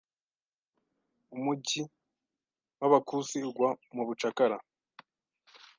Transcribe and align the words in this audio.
Umujyi 1.35 1.81
wa 2.79 2.87
Bakusi 2.91 3.37
ugwa 3.49 3.69
mu 3.95 4.03
bucakara 4.07 4.57